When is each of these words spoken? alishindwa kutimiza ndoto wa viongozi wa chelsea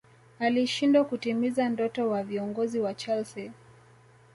alishindwa 0.39 1.05
kutimiza 1.05 1.69
ndoto 1.69 2.09
wa 2.09 2.23
viongozi 2.23 2.79
wa 2.79 2.93
chelsea 2.93 3.51